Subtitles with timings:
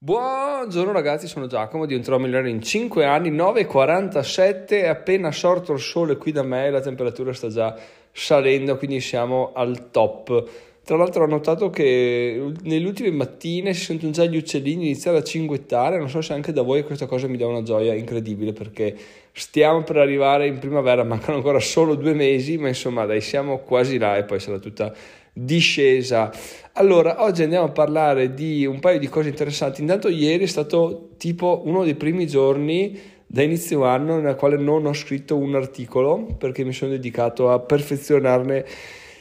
[0.00, 6.16] Buongiorno ragazzi, sono Giacomo, diventerò migliore in 5 anni, 9.47, è appena sorto il sole
[6.16, 7.76] qui da me, la temperatura sta già
[8.12, 10.48] salendo, quindi siamo al top.
[10.84, 15.24] Tra l'altro ho notato che nelle ultime mattine si sentono già gli uccellini iniziare a
[15.24, 18.96] cinguettare, non so se anche da voi questa cosa mi dà una gioia incredibile perché
[19.32, 23.98] stiamo per arrivare in primavera, mancano ancora solo due mesi, ma insomma dai siamo quasi
[23.98, 24.94] là e poi sarà tutta
[25.38, 26.32] discesa.
[26.72, 29.80] Allora, oggi andiamo a parlare di un paio di cose interessanti.
[29.80, 34.86] Intanto ieri è stato tipo uno dei primi giorni da inizio anno nel quale non
[34.86, 38.64] ho scritto un articolo perché mi sono dedicato a perfezionarne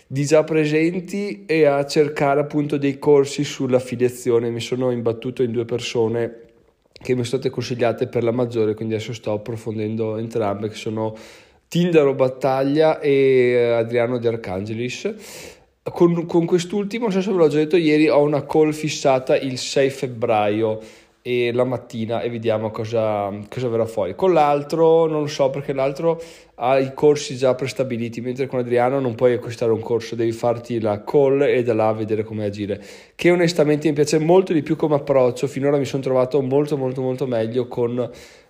[0.08, 4.50] di già presenti e a cercare appunto dei corsi sull'affiliazione.
[4.50, 6.42] Mi sono imbattuto in due persone
[6.92, 11.16] che mi sono state consigliate per la maggiore, quindi adesso sto approfondendo entrambe che sono
[11.68, 15.57] Tindaro Battaglia e Adriano De Arcangelis
[15.92, 19.38] con, con quest'ultimo, non so se ve l'ho già detto ieri, ho una call fissata
[19.38, 20.80] il 6 febbraio
[21.28, 24.16] e la mattina e vediamo cosa, cosa verrà fuori.
[24.16, 26.22] Con l'altro non lo so perché l'altro
[26.56, 30.80] ha i corsi già prestabiliti, mentre con Adriano non puoi acquistare un corso, devi farti
[30.80, 32.82] la call e da là vedere come agire.
[33.14, 37.02] Che onestamente mi piace molto di più come approccio, finora mi sono trovato molto molto
[37.02, 38.10] molto meglio con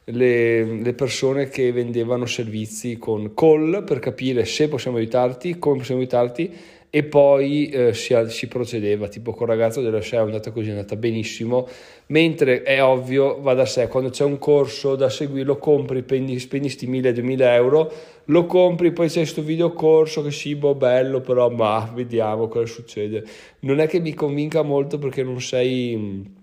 [0.09, 5.99] le, le, persone che vendevano servizi con call per capire se possiamo aiutarti, come possiamo
[5.99, 6.53] aiutarti
[6.97, 10.69] e poi eh, si, si, procedeva, tipo con il ragazzo della SEA è andata così,
[10.69, 11.67] è andata benissimo,
[12.07, 16.39] mentre è ovvio, va da sé, quando c'è un corso da seguire lo compri, spendi,
[16.39, 17.93] spendi 1000-2000 euro,
[18.25, 23.23] lo compri, poi c'è questo videocorso che sì, boh, bello, però ma vediamo cosa succede.
[23.59, 26.35] Non è che mi convinca molto perché non sei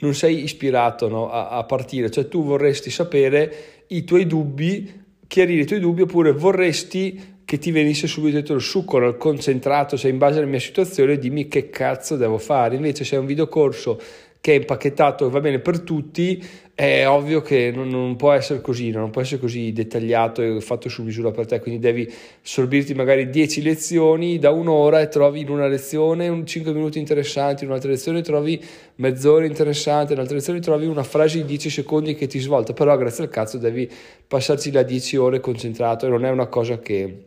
[0.00, 5.62] non sei ispirato no, a, a, partire, cioè tu vorresti sapere i tuoi dubbi, chiarire
[5.62, 10.16] i tuoi dubbi oppure vorresti che ti venisse subito detto il succo, concentrato, cioè in
[10.16, 12.76] base alla mia situazione dimmi che cazzo devo fare.
[12.76, 14.00] Invece se è un videocorso
[14.42, 18.90] che è impacchettato va bene per tutti, è ovvio che non, non, può essere così,
[18.90, 23.30] non può essere così dettagliato e fatto su misura per te, quindi devi sorbirti magari
[23.30, 27.90] 10 lezioni da un'ora e trovi in una lezione un 5 minuti interessanti, in un'altra
[27.90, 28.60] lezione trovi
[28.96, 32.96] mezz'ora interessante, in un'altra lezione trovi una frase di 10 secondi che ti svolta, però
[32.96, 33.88] grazie al cazzo devi
[34.26, 37.18] passarci da 10 ore concentrato e non è una cosa che,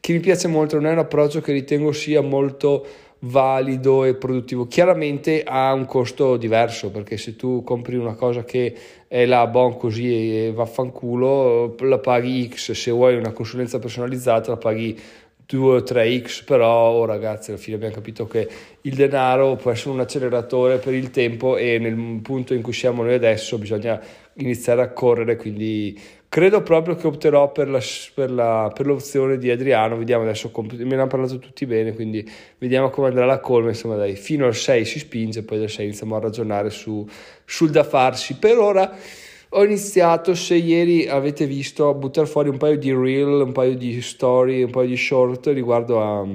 [0.00, 2.84] che mi piace molto, non è un approccio che ritengo sia molto
[3.24, 4.66] valido e produttivo.
[4.66, 8.74] Chiaramente ha un costo diverso perché se tu compri una cosa che
[9.06, 14.56] è la bon così e vaffanculo, la paghi X, se vuoi una consulenza personalizzata la
[14.56, 14.98] paghi
[15.46, 18.48] 2 o 3x, però oh, ragazzi alla fine abbiamo capito che
[18.80, 23.02] il denaro può essere un acceleratore per il tempo e nel punto in cui siamo
[23.02, 24.00] noi adesso bisogna
[24.34, 25.98] iniziare a correre, quindi
[26.34, 27.80] credo proprio che opterò per, la,
[28.12, 32.28] per, la, per l'opzione di Adriano, vediamo adesso, me ne hanno parlato tutti bene, quindi
[32.58, 35.84] vediamo come andrà la colma, insomma dai, fino al 6 si spinge, poi dal 6
[35.84, 37.06] iniziamo a ragionare su,
[37.44, 38.34] sul da farsi.
[38.34, 38.92] Per ora
[39.50, 43.76] ho iniziato, se ieri avete visto, a buttare fuori un paio di reel, un paio
[43.76, 46.26] di story, un paio di short riguardo a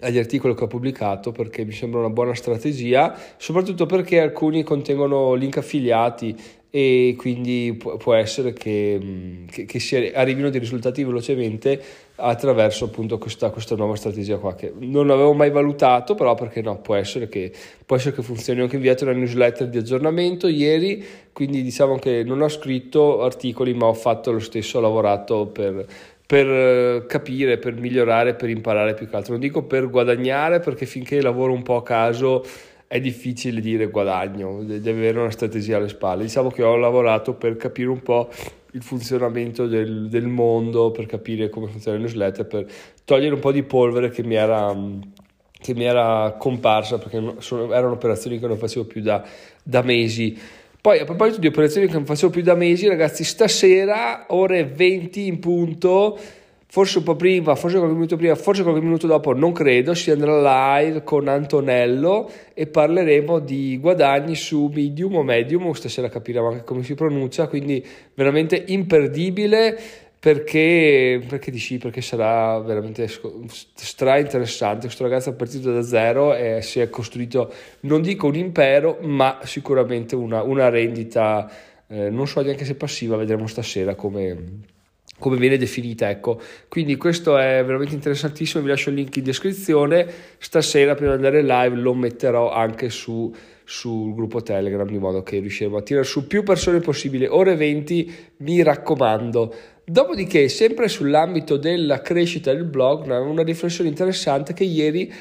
[0.00, 5.34] agli articoli che ho pubblicato perché mi sembra una buona strategia, soprattutto perché alcuni contengono
[5.34, 6.36] link affiliati
[6.70, 11.80] e quindi può, essere che, che, che, si arrivino dei risultati velocemente
[12.16, 16.78] attraverso appunto questa, questa, nuova strategia qua che non avevo mai valutato però perché no
[16.80, 17.50] può essere che,
[17.86, 21.02] può essere che funzioni ho anche inviato una newsletter di aggiornamento ieri
[21.32, 25.86] quindi diciamo che non ho scritto articoli ma ho fatto lo stesso ho lavorato per,
[26.28, 29.32] per capire, per migliorare, per imparare più che altro.
[29.32, 32.44] Non dico per guadagnare perché finché lavoro un po' a caso
[32.88, 36.22] è difficile dire guadagno, devi avere una strategia alle spalle.
[36.22, 38.30] Diciamo che ho lavorato per capire un po'
[38.72, 42.66] il funzionamento del, del mondo, per capire come funziona il newsletter, per
[43.04, 44.74] togliere un po' di polvere che mi era,
[45.60, 49.22] che mi era comparsa, perché sono, erano operazioni che non facevo più da,
[49.62, 50.36] da mesi.
[50.80, 55.26] Poi a proposito di operazioni che non facevo più da mesi, ragazzi, stasera ore 20
[55.26, 56.18] in punto
[56.70, 60.10] forse un po' prima, forse qualche minuto prima, forse qualche minuto dopo, non credo, si
[60.10, 66.64] andrà live con Antonello e parleremo di guadagni su Medium o Medium, stasera capiremo anche
[66.64, 69.78] come si pronuncia, quindi veramente imperdibile
[70.20, 76.60] perché, perché dici, perché sarà veramente stra interessante, questo ragazzo è partito da zero e
[76.60, 77.50] si è costruito,
[77.80, 81.50] non dico un impero, ma sicuramente una, una rendita,
[81.86, 84.76] eh, non so neanche se passiva, vedremo stasera come
[85.18, 86.40] come viene definita, ecco.
[86.68, 90.06] Quindi questo è veramente interessantissimo, vi lascio il link in descrizione.
[90.38, 93.34] Stasera prima di andare live lo metterò anche su,
[93.64, 97.26] sul gruppo Telegram di modo che riusciremo a tirare su più persone possibile.
[97.28, 99.54] Ore 20, mi raccomando.
[99.84, 105.12] Dopodiché, sempre sull'ambito della crescita del blog, una riflessione interessante che ieri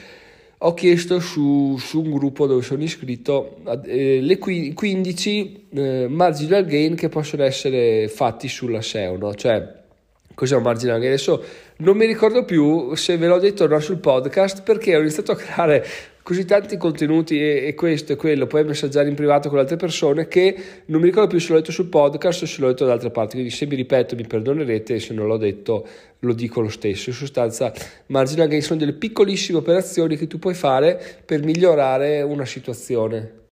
[0.59, 6.95] ho chiesto su, su, un gruppo dove sono iscritto eh, le 15 eh, marginal gain
[6.95, 9.35] che possono essere fatti sulla SEO, no?
[9.35, 9.85] cioè
[10.38, 11.13] cos'è un marginal gain?
[11.13, 11.44] Adesso
[11.78, 15.31] non mi ricordo più se ve l'ho detto o no sul podcast perché ho iniziato
[15.31, 15.84] a creare
[16.22, 20.28] così tanti contenuti e, e, questo e quello, poi messaggiare in privato con altre persone
[20.28, 20.56] che
[20.86, 23.10] non mi ricordo più se l'ho detto sul podcast o se l'ho detto da altre
[23.10, 25.88] parti, quindi se mi ripeto mi perdonerete se non l'ho detto
[26.19, 27.10] lo dico lo stesso.
[27.10, 27.74] In sostanza
[28.07, 33.46] marginal gain sono delle piccolissime operazioni che tu puoi fare per migliorare una situazione.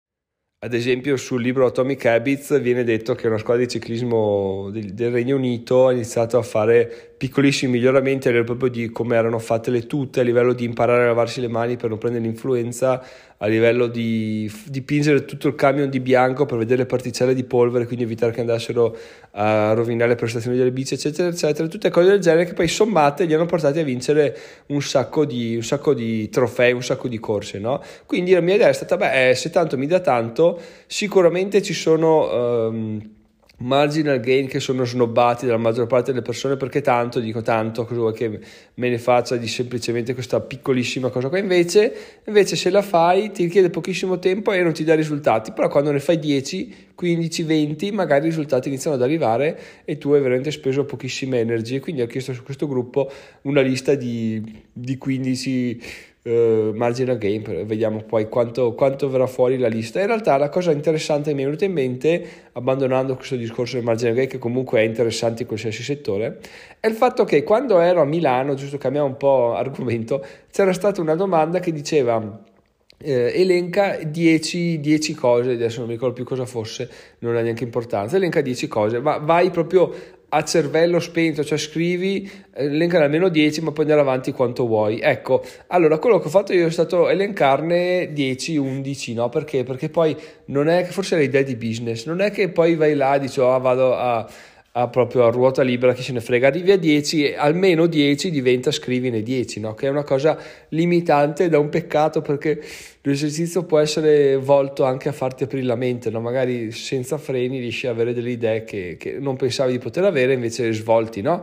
[0.58, 5.36] Ad esempio sul libro Atomic Habits viene detto che una squadra di ciclismo del, Regno
[5.36, 9.86] Unito ha iniziato a fare piccolissimi miglioramenti a livello proprio di come erano fatte le
[9.86, 13.02] tute, a livello di imparare a lavarsi le mani per non prendere l'influenza,
[13.38, 17.86] a livello di dipingere tutto il camion di bianco per vedere le particelle di polvere,
[17.86, 18.96] quindi evitare che andassero
[19.32, 21.66] a rovinare le prestazioni delle bici, eccetera, eccetera.
[21.68, 24.36] Tutte cose del genere che poi sommate gli hanno portati a vincere
[24.66, 27.82] un sacco di, un sacco di trofei, un sacco di corse, no?
[28.04, 32.66] Quindi la mia idea è stata, beh, se tanto mi dà tanto, sicuramente ci sono...
[32.68, 33.14] Um,
[33.58, 38.12] marginal gain che sono snobbati dalla maggior parte delle persone perché tanto, dico tanto, vuoi
[38.12, 38.28] che
[38.74, 43.44] me ne faccia di semplicemente questa piccolissima cosa qua, invece, invece se la fai ti
[43.44, 47.92] richiede pochissimo tempo e non ti dà risultati, però quando ne fai 10, 15, 20
[47.92, 52.06] magari i risultati iniziano ad arrivare e tu hai veramente speso pochissime energie, quindi ho
[52.06, 53.10] chiesto su questo gruppo
[53.42, 55.80] una lista di, di 15
[56.26, 60.00] uh, marginal gain, vediamo poi quanto, quanto, verrà fuori la lista.
[60.00, 63.84] In realtà la cosa interessante che mi è venuta in mente, abbandonando questo discorso del
[63.84, 66.40] marginal gain, che comunque è interessante in qualsiasi settore,
[66.80, 71.00] è il fatto che quando ero a Milano, giusto cambiamo un po' argomento, c'era stata
[71.00, 72.44] una domanda che diceva...
[72.98, 76.88] Eh, elenca 10, 10 cose, adesso non mi ricordo più cosa fosse,
[77.18, 79.92] non ha neanche importanza, elenca 10 cose, ma vai proprio
[80.36, 85.00] a cervello spento, cioè scrivi, elencane almeno 10, ma puoi andare avanti quanto vuoi.
[85.00, 89.28] Ecco, allora quello che ho fatto io è stato elencarne 10, 11, no?
[89.30, 89.64] Perché?
[89.64, 90.14] Perché poi
[90.46, 93.40] non è che forse l'idea di business, non è che poi vai là e dici,
[93.40, 94.28] oh, vado a
[94.78, 98.70] a proprio a ruota libera, chi se ne frega, arrivi a 10 almeno 10 diventa
[98.70, 99.74] scrivine 10, no?
[99.74, 100.38] che è una cosa
[100.68, 102.60] limitante da un peccato perché
[103.00, 106.20] l'esercizio può essere volto anche a farti aprire la mente, no?
[106.20, 110.34] magari senza freni riesci ad avere delle idee che, che non pensavi di poter avere,
[110.34, 111.42] invece svolti, no?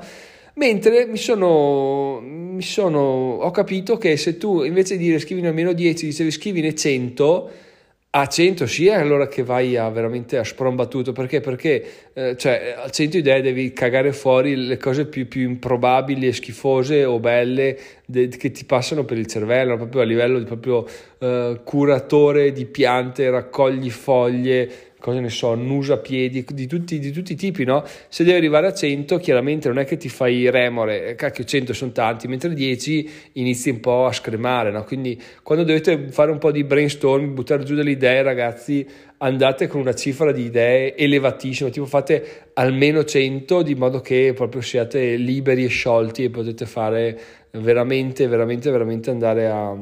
[0.55, 2.99] Mentre mi sono, mi sono,
[3.41, 7.51] ho capito che se tu invece di dire scrivine almeno 10, dicevi scrivine 100,
[8.15, 11.39] a 100 sì, è allora che vai a veramente a sprombattuto perché?
[11.39, 16.33] Perché eh, cioè, a 100 idee devi cagare fuori le cose più, più improbabili e
[16.33, 17.75] schifose o belle
[18.05, 20.85] de, che ti passano per il cervello, proprio a livello di proprio
[21.17, 27.33] eh, curatore di piante, raccogli foglie, cosa ne so, nusa piedi, di tutti, di tutti
[27.33, 27.83] i tipi, no?
[28.07, 31.73] Se devi arrivare a 100, chiaramente non è che ti fai remore, eh, cacchio 100
[31.73, 34.85] sono tanti, mentre 10 inizi un po' a scremare, no?
[34.85, 39.81] Quindi quando dovete fare un po' di brainstorm, buttare giù delle idee, ragazzi, andate con
[39.81, 45.65] una cifra di idee elevatissima, tipo fate almeno 100 di modo che proprio siate liberi
[45.65, 47.19] e sciolti e potete fare
[47.51, 49.75] veramente, veramente, veramente andare a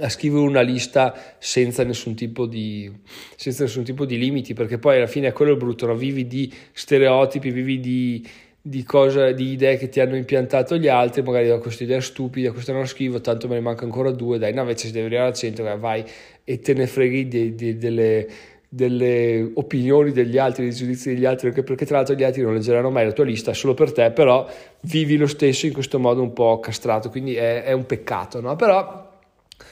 [0.00, 2.90] a scrivere una lista senza nessun tipo di,
[3.36, 5.94] senza nessun tipo di limiti, perché poi alla fine è quello il brutto, no?
[5.94, 8.26] vivi di stereotipi, vivi di,
[8.60, 12.52] di, cosa, di idee che ti hanno impiantato gli altri, magari ho questa idea stupida,
[12.52, 15.28] questa non scrivo, tanto me ne manca ancora due, dai, no, invece se devi arrivare
[15.28, 16.04] al centro, vai
[16.44, 18.26] e te ne freghi di, di, delle,
[18.68, 22.54] delle opinioni degli altri, dei giudizi degli altri, perché, perché tra l'altro gli altri non
[22.54, 24.46] leggeranno mai la tua lista, solo per te, però
[24.82, 28.56] vivi lo stesso in questo modo un po' castrato, quindi è, è un peccato, no?
[28.56, 29.07] Però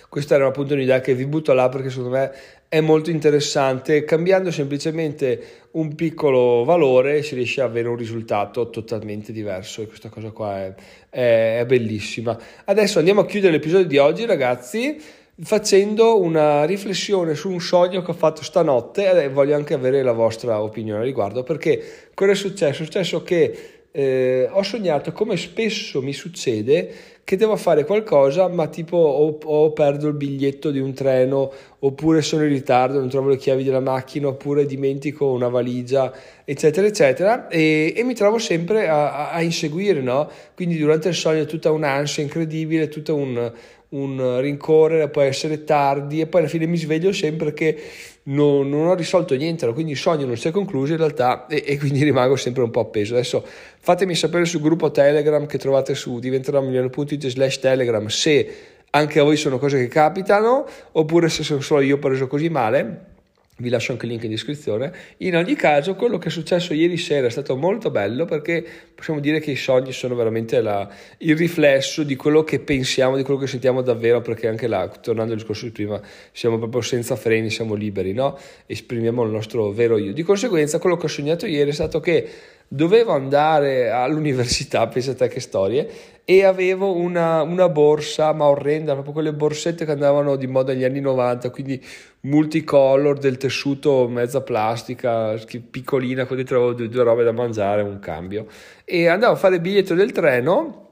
[0.08, 2.32] questa era appunto un'idea che vi butto là perché secondo me
[2.68, 4.04] è molto interessante.
[4.04, 10.08] Cambiando semplicemente un piccolo valore si riesce ad avere un risultato totalmente diverso e questa
[10.08, 10.74] cosa qua è,
[11.10, 12.38] è, è bellissima.
[12.64, 15.00] Adesso andiamo a chiudere l'episodio di oggi ragazzi
[15.38, 20.12] facendo una riflessione su un sogno che ho fatto stanotte e voglio anche avere la
[20.12, 22.82] vostra opinione a riguardo perché cosa è successo?
[22.82, 28.68] È successo che eh, ho sognato come spesso mi succede che devo fare qualcosa, ma
[28.68, 33.30] tipo o, o, perdo il biglietto di un treno, oppure sono in ritardo, non trovo
[33.30, 36.12] le chiavi della macchina, oppure dimentico una valigia,
[36.44, 40.30] eccetera, eccetera, e, e mi trovo sempre a, a inseguire, no?
[40.54, 43.50] Quindi durante il sogno è tutta un'ansia incredibile, tutta un
[43.96, 47.82] un rincorrere, poi essere tardi e poi alla fine mi sveglio sempre che
[48.24, 51.62] non, non ho risolto niente, quindi il sogno non si è concluso in realtà e,
[51.66, 53.14] e, quindi rimango sempre un po' appeso.
[53.14, 53.44] Adesso
[53.78, 58.54] fatemi sapere sul gruppo Telegram che trovate su diventerò milione.it slash Telegram se
[58.90, 63.14] anche a voi sono cose che capitano oppure se sono solo io preso così male
[63.58, 64.92] vi lascio anche il link in descrizione.
[65.18, 69.18] In ogni caso, quello che è successo ieri sera è stato molto bello perché possiamo
[69.18, 70.86] dire che i sogni sono veramente la,
[71.18, 75.32] il riflesso di quello che pensiamo, di quello che sentiamo davvero, perché anche là, tornando
[75.32, 76.00] al discorso di prima,
[76.32, 78.38] siamo proprio senza freni, siamo liberi, no?
[78.66, 80.12] Esprimiamo il nostro vero io.
[80.12, 82.28] Di conseguenza, quello che ho sognato ieri è stato che
[82.68, 85.88] dovevo andare all'università, pensate che storie,
[86.24, 90.84] e avevo una, una, borsa, ma orrenda, proprio quelle borsette che andavano di moda negli
[90.84, 91.80] anni 90, quindi
[92.22, 95.34] multicolor, del tessuto mezza plastica,
[95.70, 98.46] piccolina, con dentro due, due robe da mangiare, un cambio.
[98.84, 100.85] E andavo a fare il biglietto del treno,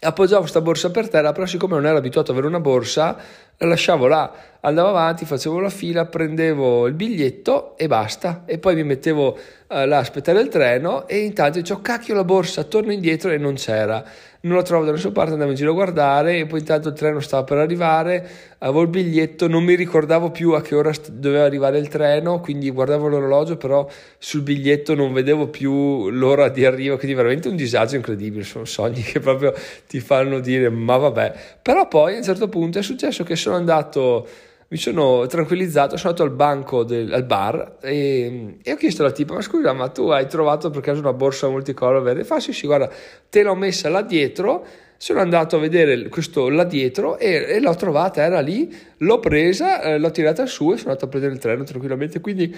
[0.00, 3.16] appoggiavo questa borsa per terra, però siccome non ero abituato ad avere una borsa,
[3.58, 8.44] la lasciavo là, andavo avanti, facevo la fila, prendevo il biglietto e basta.
[8.46, 12.24] E poi mi mettevo uh, là a aspettare il treno e intanto dicevo, cacchio la
[12.24, 14.02] borsa, torno indietro e non c'era
[14.42, 16.94] non lo trovo da nessuna parte, andavo in giro a guardare e poi intanto il
[16.94, 18.28] treno stava per arrivare,
[18.58, 22.70] avevo il biglietto, non mi ricordavo più a che ora doveva arrivare il treno, quindi
[22.70, 23.86] guardavo l'orologio, però
[24.18, 29.02] sul biglietto non vedevo più l'ora di arrivo, quindi veramente un disagio incredibile, sono sogni
[29.02, 29.52] che proprio
[29.86, 33.56] ti fanno dire ma vabbè, però poi a un certo punto è successo che sono
[33.56, 34.26] andato
[34.72, 39.10] mi sono tranquillizzato, sono andato al banco del al bar e, e, ho chiesto alla
[39.10, 42.22] tipa, ma scusa, ma tu hai trovato per caso una borsa multicolor verde?
[42.22, 42.88] Fa sì, sì, guarda,
[43.28, 44.64] te l'ho messa là dietro,
[44.96, 49.82] sono andato a vedere questo là dietro e, e l'ho trovata, era lì, l'ho presa,
[49.82, 52.54] eh, l'ho tirata su e sono andato a prendere il treno tranquillamente, quindi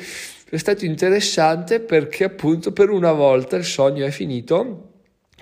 [0.50, 4.88] è stato interessante perché appunto per una volta il sogno è finito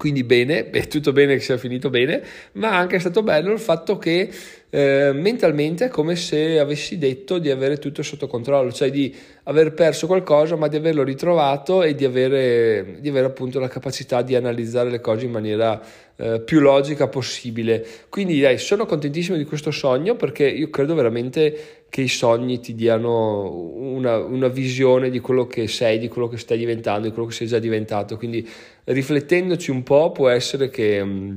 [0.01, 2.23] quindi bene, è tutto bene che sia finito bene,
[2.53, 4.31] ma anche è stato bello il fatto che
[4.73, 9.13] eh, mentalmente è come se avessi detto di avere tutto sotto controllo, cioè di
[9.45, 14.23] aver perso qualcosa ma di averlo ritrovato e di avere, di avere appunto la capacità
[14.23, 15.83] di analizzare le cose in maniera
[16.15, 17.85] eh, più logica possibile.
[18.09, 22.77] Quindi dai, sono contentissimo di questo sogno perché io credo veramente che i sogni ti
[22.77, 27.27] diano una, una, visione di quello che sei, di quello che stai diventando, di quello
[27.27, 28.17] che sei già diventato.
[28.17, 28.49] Quindi
[28.85, 31.37] riflettendoci un po' può essere che mh, mm,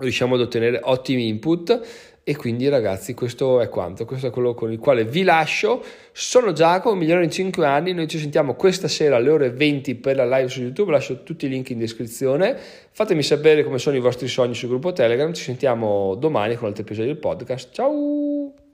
[0.00, 4.72] riusciamo ad ottenere ottimi input e quindi ragazzi questo è quanto, questo è quello con
[4.72, 5.80] il quale vi lascio.
[6.10, 10.16] Sono Giacomo, migliore in 5 anni, noi ci sentiamo questa sera alle ore 20 per
[10.16, 12.58] la live su YouTube, lascio tutti i link in descrizione.
[12.90, 16.82] Fatemi sapere come sono i vostri sogni sul gruppo Telegram, ci sentiamo domani con altri
[16.82, 17.72] episodi del podcast.
[17.72, 18.25] Ciao!